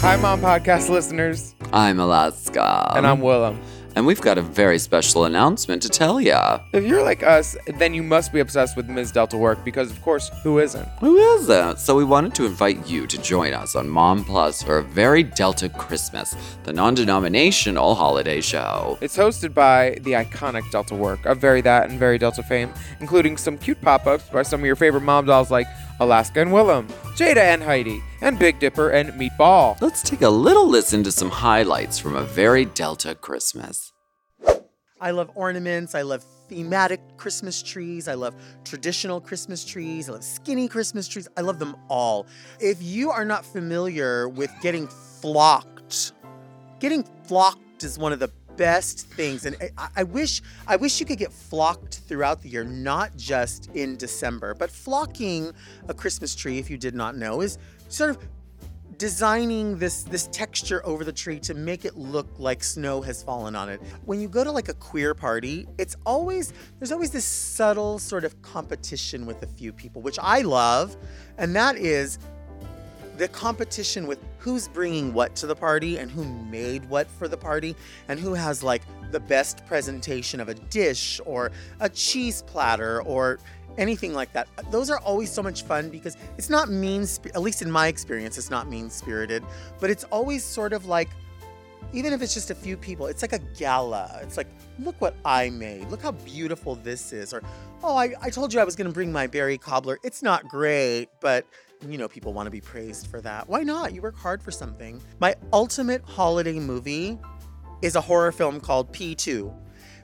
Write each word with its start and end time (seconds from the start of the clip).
Hi, 0.00 0.16
Mom 0.16 0.40
Podcast 0.40 0.88
listeners. 0.88 1.54
I'm 1.74 2.00
Alaska. 2.00 2.94
And 2.96 3.06
I'm 3.06 3.18
Willam. 3.20 3.58
And 3.94 4.06
we've 4.06 4.20
got 4.20 4.38
a 4.38 4.42
very 4.42 4.78
special 4.78 5.26
announcement 5.26 5.82
to 5.82 5.90
tell 5.90 6.22
ya. 6.22 6.60
If 6.72 6.84
you're 6.84 7.02
like 7.02 7.22
us, 7.22 7.54
then 7.76 7.92
you 7.92 8.02
must 8.02 8.32
be 8.32 8.40
obsessed 8.40 8.78
with 8.78 8.88
Ms. 8.88 9.12
Delta 9.12 9.36
work 9.36 9.62
because, 9.62 9.90
of 9.90 10.00
course, 10.00 10.30
who 10.42 10.58
isn't? 10.58 10.88
Who 11.00 11.18
isn't? 11.18 11.80
So 11.80 11.96
we 11.96 12.04
wanted 12.04 12.34
to 12.36 12.46
invite 12.46 12.88
you 12.88 13.06
to 13.08 13.20
join 13.20 13.52
us 13.52 13.76
on 13.76 13.90
Mom 13.90 14.24
Plus 14.24 14.62
for 14.62 14.78
a 14.78 14.82
very 14.82 15.22
Delta 15.22 15.68
Christmas, 15.68 16.34
the 16.62 16.72
non-denominational 16.72 17.94
holiday 17.94 18.40
show. 18.40 18.96
It's 19.02 19.18
hosted 19.18 19.52
by 19.52 19.98
the 20.00 20.12
iconic 20.12 20.70
Delta 20.70 20.94
work 20.94 21.26
of 21.26 21.38
Very 21.38 21.60
That 21.60 21.90
and 21.90 21.98
Very 21.98 22.16
Delta 22.16 22.42
fame, 22.42 22.72
including 23.00 23.36
some 23.36 23.58
cute 23.58 23.82
pop-ups 23.82 24.30
by 24.30 24.44
some 24.44 24.60
of 24.60 24.66
your 24.66 24.76
favorite 24.76 25.02
mom 25.02 25.26
dolls 25.26 25.50
like 25.50 25.66
Alaska 25.98 26.40
and 26.40 26.52
Willam, 26.52 26.88
Jaida 27.16 27.38
and 27.38 27.62
Heidi, 27.62 28.02
and 28.20 28.38
Big 28.38 28.58
Dipper 28.58 28.90
and 28.90 29.10
Meatball. 29.10 29.80
Let's 29.80 30.02
take 30.02 30.22
a 30.22 30.30
little 30.30 30.68
listen 30.68 31.02
to 31.04 31.12
some 31.12 31.30
highlights 31.30 31.98
from 31.98 32.16
a 32.16 32.22
very 32.22 32.64
Delta 32.64 33.14
Christmas. 33.14 33.92
I 35.00 35.12
love 35.12 35.30
ornaments. 35.34 35.94
I 35.94 36.02
love 36.02 36.24
thematic 36.48 37.00
Christmas 37.16 37.62
trees. 37.62 38.06
I 38.06 38.14
love 38.14 38.34
traditional 38.64 39.20
Christmas 39.20 39.64
trees. 39.64 40.08
I 40.08 40.12
love 40.12 40.24
skinny 40.24 40.68
Christmas 40.68 41.08
trees. 41.08 41.26
I 41.36 41.40
love 41.40 41.58
them 41.58 41.74
all. 41.88 42.26
If 42.60 42.82
you 42.82 43.10
are 43.10 43.24
not 43.24 43.44
familiar 43.44 44.28
with 44.28 44.50
getting 44.60 44.86
flocked, 44.88 46.12
getting 46.80 47.04
flocked 47.24 47.82
is 47.82 47.98
one 47.98 48.12
of 48.12 48.18
the 48.18 48.30
best 48.60 49.06
things 49.06 49.46
and 49.46 49.56
eh, 49.62 49.68
I, 49.78 49.88
I, 49.96 50.02
wish 50.02 50.42
i 50.66 50.76
wish 50.76 51.00
you 51.00 51.06
could 51.06 51.16
get 51.16 51.32
flocked 51.32 52.00
throughout 52.06 52.42
the 52.42 52.50
year 52.50 52.62
not 52.62 53.16
just 53.16 53.70
in 53.74 53.96
december 53.96 54.52
but 54.52 54.70
flocking 54.70 55.54
a 55.88 55.94
christmas 55.94 56.34
tree 56.34 56.58
if 56.58 56.68
you 56.68 56.76
did 56.76 56.94
not 56.94 57.16
know 57.16 57.40
is 57.40 57.56
sort 57.88 58.10
of 58.10 58.18
designing 59.00 59.78
this 59.78 60.02
this 60.02 60.26
texture 60.26 60.84
over 60.84 61.04
the 61.04 61.12
tree 61.12 61.38
to 61.38 61.54
make 61.54 61.86
it 61.86 61.96
look 61.96 62.28
like 62.38 62.62
snow 62.62 63.00
has 63.00 63.22
fallen 63.22 63.56
on 63.56 63.70
it. 63.70 63.80
When 64.04 64.20
you 64.20 64.28
go 64.28 64.44
to 64.44 64.52
like 64.52 64.68
a 64.68 64.74
queer 64.74 65.14
party, 65.14 65.66
it's 65.78 65.96
always 66.04 66.52
there's 66.78 66.92
always 66.92 67.10
this 67.10 67.24
subtle 67.24 67.98
sort 67.98 68.24
of 68.26 68.42
competition 68.42 69.24
with 69.24 69.42
a 69.42 69.46
few 69.46 69.72
people, 69.72 70.02
which 70.02 70.18
I 70.20 70.42
love, 70.42 70.98
and 71.38 71.56
that 71.56 71.76
is 71.78 72.18
the 73.20 73.28
competition 73.28 74.06
with 74.06 74.18
who's 74.38 74.66
bringing 74.66 75.12
what 75.12 75.36
to 75.36 75.46
the 75.46 75.54
party 75.54 75.98
and 75.98 76.10
who 76.10 76.24
made 76.44 76.82
what 76.88 77.06
for 77.06 77.28
the 77.28 77.36
party 77.36 77.76
and 78.08 78.18
who 78.18 78.32
has 78.32 78.62
like 78.62 78.80
the 79.10 79.20
best 79.20 79.64
presentation 79.66 80.40
of 80.40 80.48
a 80.48 80.54
dish 80.54 81.20
or 81.26 81.52
a 81.80 81.88
cheese 81.90 82.40
platter 82.46 83.02
or 83.02 83.38
anything 83.76 84.14
like 84.14 84.32
that. 84.32 84.48
Those 84.70 84.88
are 84.88 84.98
always 85.00 85.30
so 85.30 85.42
much 85.42 85.64
fun 85.64 85.90
because 85.90 86.16
it's 86.38 86.48
not 86.48 86.70
mean, 86.70 87.02
at 87.34 87.42
least 87.42 87.60
in 87.60 87.70
my 87.70 87.88
experience, 87.88 88.38
it's 88.38 88.48
not 88.48 88.70
mean 88.70 88.88
spirited, 88.88 89.44
but 89.80 89.90
it's 89.90 90.04
always 90.04 90.42
sort 90.42 90.72
of 90.72 90.86
like, 90.86 91.10
even 91.92 92.14
if 92.14 92.22
it's 92.22 92.32
just 92.32 92.50
a 92.50 92.54
few 92.54 92.74
people, 92.74 93.06
it's 93.06 93.20
like 93.20 93.34
a 93.34 93.38
gala. 93.58 94.18
It's 94.22 94.38
like, 94.38 94.48
look 94.78 94.98
what 94.98 95.14
I 95.26 95.50
made. 95.50 95.90
Look 95.90 96.00
how 96.00 96.12
beautiful 96.12 96.74
this 96.76 97.12
is. 97.12 97.34
Or, 97.34 97.42
oh, 97.84 97.98
I, 97.98 98.14
I 98.22 98.30
told 98.30 98.54
you 98.54 98.60
I 98.60 98.64
was 98.64 98.76
going 98.76 98.86
to 98.86 98.94
bring 98.94 99.12
my 99.12 99.26
berry 99.26 99.58
cobbler. 99.58 99.98
It's 100.02 100.22
not 100.22 100.48
great, 100.48 101.08
but 101.20 101.44
you 101.88 101.98
know, 101.98 102.08
people 102.08 102.32
want 102.32 102.46
to 102.46 102.50
be 102.50 102.60
praised 102.60 103.06
for 103.06 103.20
that. 103.22 103.48
Why 103.48 103.62
not? 103.62 103.94
You 103.94 104.02
work 104.02 104.16
hard 104.16 104.42
for 104.42 104.50
something. 104.50 105.00
My 105.18 105.34
ultimate 105.52 106.02
holiday 106.02 106.58
movie 106.58 107.18
is 107.82 107.96
a 107.96 108.00
horror 108.00 108.32
film 108.32 108.60
called 108.60 108.92
P2. 108.92 109.52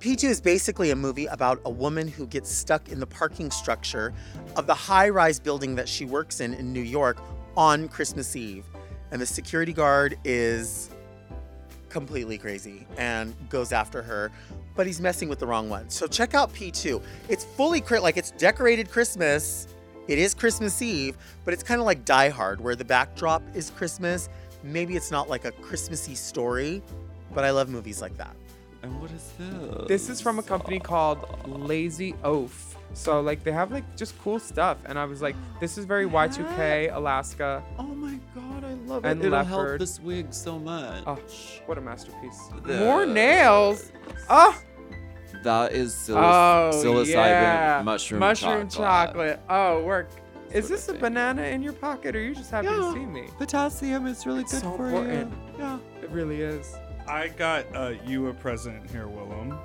P2 0.00 0.24
is 0.24 0.40
basically 0.40 0.90
a 0.90 0.96
movie 0.96 1.26
about 1.26 1.60
a 1.64 1.70
woman 1.70 2.08
who 2.08 2.26
gets 2.26 2.50
stuck 2.50 2.88
in 2.88 3.00
the 3.00 3.06
parking 3.06 3.50
structure 3.50 4.14
of 4.56 4.66
the 4.66 4.74
high 4.74 5.08
rise 5.08 5.40
building 5.40 5.74
that 5.74 5.88
she 5.88 6.04
works 6.04 6.40
in 6.40 6.54
in 6.54 6.72
New 6.72 6.82
York 6.82 7.18
on 7.56 7.88
Christmas 7.88 8.36
Eve. 8.36 8.64
And 9.10 9.20
the 9.20 9.26
security 9.26 9.72
guard 9.72 10.16
is 10.24 10.90
completely 11.88 12.38
crazy 12.38 12.86
and 12.96 13.34
goes 13.48 13.72
after 13.72 14.02
her, 14.02 14.30
but 14.76 14.86
he's 14.86 15.00
messing 15.00 15.28
with 15.28 15.40
the 15.40 15.46
wrong 15.46 15.68
one. 15.68 15.90
So 15.90 16.06
check 16.06 16.34
out 16.34 16.54
P2. 16.54 17.02
It's 17.28 17.44
fully 17.44 17.82
like 18.00 18.16
it's 18.16 18.30
decorated 18.32 18.90
Christmas 18.90 19.66
it 20.08 20.18
is 20.18 20.34
Christmas 20.34 20.80
Eve, 20.82 21.16
but 21.44 21.54
it's 21.54 21.62
kind 21.62 21.80
of 21.80 21.86
like 21.86 22.04
Die 22.04 22.28
Hard, 22.30 22.60
where 22.60 22.74
the 22.74 22.84
backdrop 22.84 23.42
is 23.54 23.70
Christmas. 23.70 24.28
Maybe 24.62 24.96
it's 24.96 25.10
not 25.10 25.28
like 25.28 25.44
a 25.44 25.52
Christmassy 25.52 26.14
story, 26.14 26.82
but 27.34 27.44
I 27.44 27.50
love 27.50 27.68
movies 27.68 28.02
like 28.02 28.16
that. 28.16 28.34
And 28.82 29.00
what 29.00 29.10
is 29.10 29.32
this? 29.38 29.88
This 29.88 30.08
is 30.08 30.20
from 30.20 30.38
a 30.38 30.42
company 30.42 30.78
called 30.80 31.18
Lazy 31.46 32.14
Oaf. 32.24 32.76
So 32.94 33.20
like 33.20 33.44
they 33.44 33.52
have 33.52 33.70
like 33.70 33.84
just 33.96 34.18
cool 34.20 34.38
stuff, 34.38 34.78
and 34.86 34.98
I 34.98 35.04
was 35.04 35.20
like, 35.20 35.36
this 35.60 35.76
is 35.78 35.84
very 35.84 36.06
Y2K 36.06 36.94
Alaska. 36.94 37.62
Oh 37.78 37.82
my 37.82 38.18
god, 38.34 38.64
I 38.64 38.72
love 38.86 39.04
and 39.04 39.20
it. 39.20 39.26
It'll 39.26 39.38
leopard. 39.38 39.48
help 39.48 39.78
this 39.78 40.00
wig 40.00 40.32
so 40.32 40.58
much. 40.58 41.02
Oh, 41.06 41.18
what 41.66 41.76
a 41.76 41.80
masterpiece! 41.82 42.48
The- 42.64 42.78
More 42.78 43.04
nails. 43.04 43.92
Oh, 44.30 44.58
That 45.42 45.72
is 45.72 45.94
psil- 45.94 46.16
oh 46.16 46.70
psilocybin 46.74 47.06
yeah. 47.14 47.82
mushroom, 47.84 48.20
mushroom 48.20 48.68
chocolate. 48.68 49.40
Oh, 49.48 49.82
work. 49.84 50.08
That's 50.48 50.60
Is 50.64 50.68
this 50.68 50.88
a 50.88 50.92
think. 50.92 51.00
banana 51.02 51.42
in 51.42 51.62
your 51.62 51.74
pocket, 51.74 52.16
or 52.16 52.18
are 52.18 52.22
you 52.22 52.34
just 52.34 52.50
happy 52.50 52.68
to 52.68 52.72
Yeah. 52.74 52.92
see 52.94 53.04
me? 53.06 53.28
Potassium 53.38 54.06
is 54.06 54.24
really 54.26 54.40
It's 54.42 54.52
good 54.52 54.62
so 54.62 54.76
for 54.76 54.86
important. 54.86 55.30
you. 55.32 55.38
Yeah. 55.58 55.78
It 56.02 56.10
really 56.10 56.40
is. 56.40 56.74
I 57.06 57.28
got 57.28 57.64
uh, 57.74 57.92
you 58.04 58.28
a 58.28 58.34
present 58.34 58.90
here, 58.90 59.06
Willam. 59.06 59.58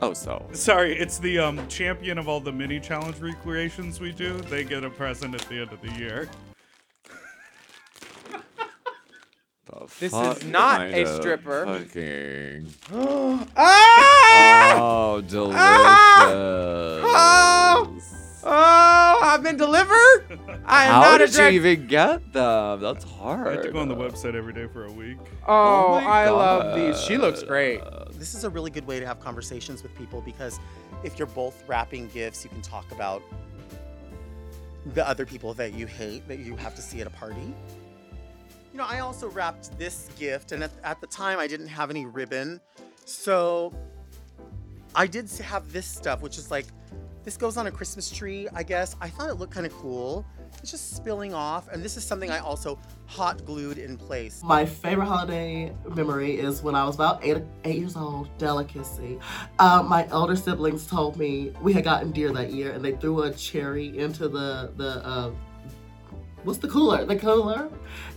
Oh, 0.00 0.12
so. 0.14 0.44
Sorry, 0.52 0.96
it's 0.98 1.18
the 1.18 1.38
um, 1.38 1.66
champion 1.68 2.18
of 2.18 2.28
all 2.28 2.40
the 2.40 2.50
mini 2.52 2.80
challenge 2.80 3.20
recreations 3.20 4.00
we 4.00 4.10
do. 4.10 4.40
They 4.42 4.64
get 4.64 4.82
a 4.82 4.90
present 4.90 5.34
at 5.34 5.42
the 5.42 5.60
end 5.60 5.72
of 5.72 5.80
the 5.80 5.90
year. 5.92 6.28
The 9.66 9.81
This 10.00 10.12
fuck 10.12 10.38
is 10.38 10.44
not 10.44 10.80
a 10.82 11.02
of 11.02 11.08
stripper. 11.08 11.64
Fucking. 11.66 12.66
ah! 13.56 14.76
Oh, 14.78 15.20
delicious. 15.20 15.58
Oh! 17.04 17.98
Oh, 18.44 19.20
I've 19.22 19.42
been 19.42 19.56
delivered. 19.56 20.26
I 20.66 20.84
am 20.86 20.92
How 20.94 21.00
not 21.02 21.20
a 21.20 21.26
did 21.26 21.34
you 21.34 21.36
drag. 21.38 21.54
even 21.54 21.86
get 21.86 22.32
them? 22.32 22.80
That's 22.80 23.04
hard. 23.04 23.40
I 23.40 23.42
hard. 23.44 23.56
had 23.56 23.62
to 23.66 23.70
go 23.72 23.78
on 23.78 23.88
the 23.88 23.94
website 23.94 24.34
every 24.34 24.52
day 24.52 24.66
for 24.66 24.86
a 24.86 24.90
week. 24.90 25.18
Oh, 25.46 26.00
my 26.00 26.24
I 26.24 26.30
love 26.30 26.74
these. 26.74 27.00
She 27.02 27.16
looks 27.18 27.44
great. 27.44 27.80
This 28.12 28.34
is 28.34 28.42
a 28.42 28.50
really 28.50 28.70
good 28.70 28.86
way 28.86 28.98
to 28.98 29.06
have 29.06 29.20
conversations 29.20 29.82
with 29.84 29.96
people 29.96 30.20
because 30.22 30.58
if 31.04 31.18
you're 31.18 31.28
both 31.28 31.62
wrapping 31.68 32.08
gifts, 32.08 32.42
you 32.42 32.50
can 32.50 32.62
talk 32.62 32.90
about 32.90 33.22
the 34.94 35.06
other 35.08 35.24
people 35.24 35.54
that 35.54 35.74
you 35.74 35.86
hate 35.86 36.26
that 36.26 36.40
you 36.40 36.56
have 36.56 36.74
to 36.74 36.82
see 36.82 37.00
at 37.00 37.06
a 37.06 37.10
party. 37.10 37.54
You 38.72 38.78
know, 38.78 38.86
I 38.88 39.00
also 39.00 39.28
wrapped 39.28 39.78
this 39.78 40.08
gift, 40.18 40.52
and 40.52 40.64
at, 40.64 40.70
at 40.82 41.00
the 41.02 41.06
time 41.06 41.38
I 41.38 41.46
didn't 41.46 41.66
have 41.66 41.90
any 41.90 42.06
ribbon. 42.06 42.58
So 43.04 43.74
I 44.94 45.06
did 45.06 45.30
have 45.30 45.70
this 45.72 45.86
stuff, 45.86 46.22
which 46.22 46.38
is 46.38 46.50
like, 46.50 46.64
this 47.22 47.36
goes 47.36 47.58
on 47.58 47.66
a 47.66 47.70
Christmas 47.70 48.10
tree, 48.10 48.48
I 48.54 48.62
guess. 48.62 48.96
I 49.00 49.10
thought 49.10 49.28
it 49.28 49.34
looked 49.34 49.52
kind 49.52 49.66
of 49.66 49.72
cool. 49.74 50.24
It's 50.58 50.70
just 50.70 50.96
spilling 50.96 51.34
off, 51.34 51.68
and 51.68 51.82
this 51.82 51.98
is 51.98 52.04
something 52.04 52.30
I 52.30 52.38
also 52.38 52.78
hot 53.06 53.44
glued 53.44 53.76
in 53.76 53.98
place. 53.98 54.42
My 54.42 54.64
favorite 54.64 55.06
holiday 55.06 55.74
memory 55.94 56.38
is 56.38 56.62
when 56.62 56.74
I 56.74 56.84
was 56.84 56.94
about 56.94 57.22
eight, 57.24 57.38
eight 57.64 57.76
years 57.76 57.94
old, 57.94 58.30
delicacy. 58.38 59.18
Uh, 59.58 59.82
my 59.82 60.08
elder 60.08 60.34
siblings 60.34 60.86
told 60.86 61.16
me 61.18 61.52
we 61.60 61.74
had 61.74 61.84
gotten 61.84 62.10
deer 62.10 62.32
that 62.32 62.52
year 62.52 62.72
and 62.72 62.82
they 62.82 62.92
threw 62.92 63.22
a 63.22 63.32
cherry 63.32 63.98
into 63.98 64.28
the, 64.28 64.72
the 64.76 65.04
uh, 65.06 65.30
what's 66.44 66.58
the 66.58 66.68
cooler? 66.68 67.04
The 67.04 67.16
cooler. 67.16 67.68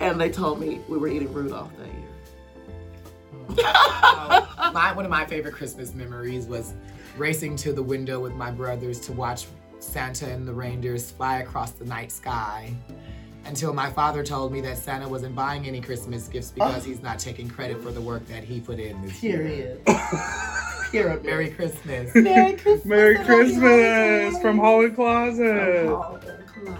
And 0.00 0.20
they 0.20 0.30
told 0.30 0.60
me 0.60 0.80
we 0.88 0.98
were 0.98 1.08
eating 1.08 1.32
Rudolph 1.32 1.70
that 1.78 1.86
year. 1.86 2.04
Oh, 3.50 4.70
my 4.74 4.92
one 4.92 5.04
of 5.04 5.10
my 5.10 5.24
favorite 5.24 5.54
Christmas 5.54 5.94
memories 5.94 6.46
was 6.46 6.74
racing 7.16 7.56
to 7.56 7.72
the 7.72 7.82
window 7.82 8.20
with 8.20 8.34
my 8.34 8.50
brothers 8.50 9.00
to 9.00 9.12
watch 9.12 9.46
Santa 9.80 10.26
and 10.26 10.46
the 10.46 10.52
reindeers 10.52 11.10
fly 11.10 11.38
across 11.38 11.70
the 11.72 11.84
night 11.84 12.12
sky. 12.12 12.72
Until 13.46 13.72
my 13.72 13.88
father 13.90 14.22
told 14.22 14.52
me 14.52 14.60
that 14.62 14.76
Santa 14.76 15.08
wasn't 15.08 15.34
buying 15.34 15.66
any 15.66 15.80
Christmas 15.80 16.28
gifts 16.28 16.50
because 16.50 16.84
he's 16.84 17.00
not 17.02 17.18
taking 17.18 17.48
credit 17.48 17.80
for 17.82 17.90
the 17.90 18.00
work 18.00 18.26
that 18.26 18.44
he 18.44 18.60
put 18.60 18.78
in 18.78 19.00
this 19.00 19.22
year. 19.22 19.38
Period. 19.38 19.86
Period. 20.90 21.24
Merry 21.24 21.50
Christmas. 21.50 22.14
Merry 22.14 22.54
Christmas. 22.54 22.84
Merry 22.84 23.16
and 23.16 23.26
happy 23.26 23.26
Christmas 23.26 23.62
holidays. 23.62 24.38
from 24.42 24.58
Holland 24.58 24.94
Closet. 24.94 25.86
Oh, 25.86 26.18
come 26.46 26.68
on. 26.68 26.78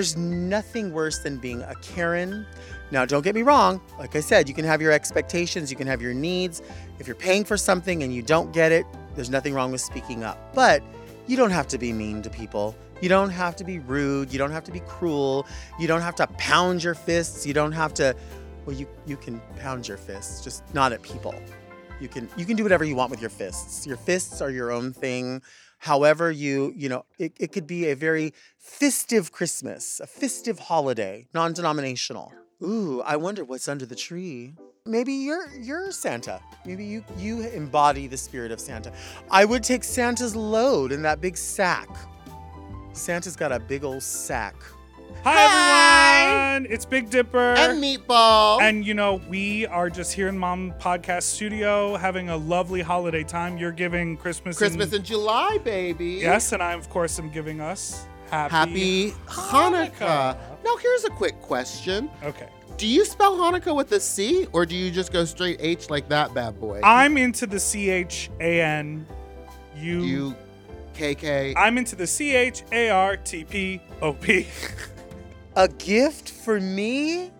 There's 0.00 0.16
nothing 0.16 0.94
worse 0.94 1.18
than 1.18 1.36
being 1.36 1.60
a 1.60 1.74
Karen. 1.82 2.46
Now, 2.90 3.04
don't 3.04 3.20
get 3.20 3.34
me 3.34 3.42
wrong. 3.42 3.82
Like 3.98 4.16
I 4.16 4.20
said, 4.20 4.48
you 4.48 4.54
can 4.54 4.64
have 4.64 4.80
your 4.80 4.92
expectations, 4.92 5.70
you 5.70 5.76
can 5.76 5.86
have 5.86 6.00
your 6.00 6.14
needs. 6.14 6.62
If 6.98 7.06
you're 7.06 7.14
paying 7.14 7.44
for 7.44 7.58
something 7.58 8.02
and 8.02 8.10
you 8.10 8.22
don't 8.22 8.50
get 8.50 8.72
it, 8.72 8.86
there's 9.14 9.28
nothing 9.28 9.52
wrong 9.52 9.70
with 9.70 9.82
speaking 9.82 10.24
up. 10.24 10.54
But 10.54 10.82
you 11.26 11.36
don't 11.36 11.50
have 11.50 11.68
to 11.68 11.76
be 11.76 11.92
mean 11.92 12.22
to 12.22 12.30
people. 12.30 12.74
You 13.02 13.10
don't 13.10 13.28
have 13.28 13.56
to 13.56 13.64
be 13.64 13.78
rude. 13.78 14.32
You 14.32 14.38
don't 14.38 14.52
have 14.52 14.64
to 14.64 14.72
be 14.72 14.80
cruel. 14.80 15.46
You 15.78 15.86
don't 15.86 16.00
have 16.00 16.14
to 16.14 16.26
pound 16.38 16.82
your 16.82 16.94
fists. 16.94 17.46
You 17.46 17.52
don't 17.52 17.72
have 17.72 17.92
to 17.92 18.16
well 18.64 18.74
you 18.74 18.88
you 19.04 19.18
can 19.18 19.38
pound 19.58 19.86
your 19.86 19.98
fists, 19.98 20.42
just 20.42 20.62
not 20.74 20.94
at 20.94 21.02
people. 21.02 21.34
You 22.00 22.08
can 22.08 22.26
you 22.38 22.46
can 22.46 22.56
do 22.56 22.62
whatever 22.62 22.84
you 22.84 22.96
want 22.96 23.10
with 23.10 23.20
your 23.20 23.28
fists. 23.28 23.86
Your 23.86 23.98
fists 23.98 24.40
are 24.40 24.50
your 24.50 24.72
own 24.72 24.94
thing. 24.94 25.42
However 25.80 26.30
you, 26.30 26.72
you 26.76 26.88
know, 26.88 27.04
it, 27.18 27.32
it 27.40 27.52
could 27.52 27.66
be 27.66 27.88
a 27.88 27.96
very 27.96 28.32
festive 28.58 29.32
Christmas, 29.32 30.00
a 30.00 30.06
festive 30.06 30.58
holiday, 30.58 31.26
non-denominational. 31.34 32.32
Ooh, 32.62 33.02
I 33.02 33.16
wonder 33.16 33.44
what's 33.44 33.66
under 33.66 33.86
the 33.86 33.96
tree. 33.96 34.54
Maybe 34.86 35.12
you're 35.12 35.50
you're 35.56 35.90
Santa. 35.90 36.40
Maybe 36.64 36.84
you 36.84 37.04
you 37.16 37.40
embody 37.40 38.06
the 38.06 38.16
spirit 38.16 38.52
of 38.52 38.60
Santa. 38.60 38.92
I 39.30 39.44
would 39.44 39.62
take 39.62 39.84
Santa's 39.84 40.36
load 40.36 40.92
in 40.92 41.02
that 41.02 41.20
big 41.20 41.36
sack. 41.36 41.88
Santa's 42.92 43.36
got 43.36 43.52
a 43.52 43.58
big 43.58 43.84
old 43.84 44.02
sack. 44.02 44.56
Hi, 45.22 46.54
everyone. 46.54 46.72
It's 46.72 46.86
Big 46.86 47.10
Dipper. 47.10 47.54
And 47.54 47.82
Meatball. 47.82 48.62
And 48.62 48.86
you 48.86 48.94
know, 48.94 49.20
we 49.28 49.66
are 49.66 49.90
just 49.90 50.14
here 50.14 50.28
in 50.28 50.38
Mom 50.38 50.72
Podcast 50.80 51.24
Studio 51.24 51.96
having 51.96 52.30
a 52.30 52.36
lovely 52.38 52.80
holiday 52.80 53.22
time. 53.22 53.58
You're 53.58 53.70
giving 53.70 54.16
Christmas 54.16 54.56
Christmas 54.56 54.92
in, 54.92 55.00
in 55.00 55.04
July, 55.04 55.58
baby. 55.58 56.20
Yes, 56.22 56.52
and 56.52 56.62
I 56.62 56.72
of 56.72 56.88
course 56.88 57.18
am 57.18 57.30
giving 57.30 57.60
us 57.60 58.06
happy 58.30 58.50
Happy 58.54 59.10
Hanukkah. 59.26 59.90
Hanukkah. 59.98 60.36
Now, 60.64 60.76
here's 60.78 61.04
a 61.04 61.10
quick 61.10 61.38
question. 61.42 62.10
Okay. 62.22 62.48
Do 62.78 62.86
you 62.86 63.04
spell 63.04 63.36
Hanukkah 63.36 63.76
with 63.76 63.92
a 63.92 64.00
C 64.00 64.46
or 64.52 64.64
do 64.64 64.74
you 64.74 64.90
just 64.90 65.12
go 65.12 65.26
straight 65.26 65.58
H 65.60 65.90
like 65.90 66.08
that 66.08 66.32
bad 66.32 66.58
boy? 66.58 66.80
I'm 66.82 67.18
into 67.18 67.46
the 67.46 67.60
C 67.60 67.90
H 67.90 68.30
A 68.40 68.62
N 68.62 69.06
U 69.76 70.00
you 70.00 70.34
KK. 70.94 71.52
I'm 71.58 71.76
into 71.76 71.94
the 71.94 72.06
C 72.06 72.34
H 72.34 72.62
A 72.72 72.88
R 72.88 73.18
T 73.18 73.44
P 73.44 73.82
O 74.00 74.14
P. 74.14 74.46
A 75.56 75.66
gift 75.66 76.30
for 76.30 76.60
me? 76.60 77.32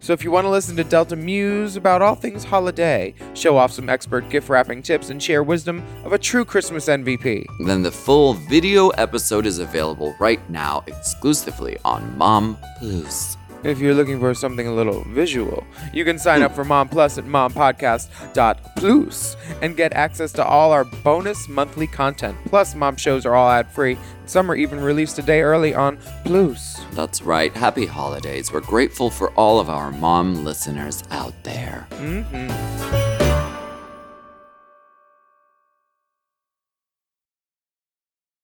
So 0.00 0.12
if 0.12 0.24
you 0.24 0.30
want 0.30 0.44
to 0.44 0.50
listen 0.50 0.76
to 0.76 0.84
Delta 0.84 1.14
muse 1.14 1.76
about 1.76 2.02
all 2.02 2.14
things 2.14 2.42
holiday, 2.44 3.14
show 3.34 3.56
off 3.56 3.72
some 3.72 3.88
expert 3.88 4.28
gift 4.28 4.48
wrapping 4.48 4.82
tips, 4.82 5.08
and 5.08 5.22
share 5.22 5.42
wisdom 5.42 5.82
of 6.04 6.12
a 6.12 6.18
true 6.18 6.44
Christmas 6.44 6.88
MVP, 6.88 7.46
Then 7.64 7.82
the 7.82 7.92
full 7.92 8.34
video 8.34 8.88
episode 8.90 9.46
is 9.46 9.60
available 9.60 10.14
right 10.18 10.40
now 10.50 10.82
exclusively 10.88 11.78
on 11.84 12.18
Mom 12.18 12.58
Plus. 12.80 13.36
If 13.64 13.78
you're 13.78 13.94
looking 13.94 14.20
for 14.20 14.34
something 14.34 14.66
a 14.66 14.74
little 14.74 15.02
visual, 15.04 15.66
you 15.92 16.04
can 16.04 16.18
sign 16.18 16.42
up 16.42 16.54
for 16.54 16.64
Mom 16.64 16.88
Plus 16.88 17.16
at 17.18 17.24
mompodcast.plus 17.24 19.36
and 19.62 19.76
get 19.76 19.92
access 19.94 20.32
to 20.32 20.44
all 20.44 20.72
our 20.72 20.84
bonus 20.84 21.48
monthly 21.48 21.86
content. 21.86 22.36
Plus, 22.46 22.74
Mom 22.74 22.96
shows 22.96 23.24
are 23.24 23.34
all 23.34 23.50
ad 23.50 23.70
free. 23.70 23.96
Some 24.26 24.50
are 24.50 24.56
even 24.56 24.80
released 24.80 25.18
a 25.18 25.22
day 25.22 25.40
early 25.42 25.74
on 25.74 25.98
Plus. 26.24 26.82
That's 26.92 27.22
right, 27.22 27.54
happy 27.54 27.86
holidays. 27.86 28.52
We're 28.52 28.60
grateful 28.60 29.08
for 29.10 29.30
all 29.32 29.60
of 29.60 29.68
our 29.70 29.92
mom 29.92 30.44
listeners 30.44 31.04
out 31.10 31.34
there. 31.42 31.86
hmm 31.92 33.03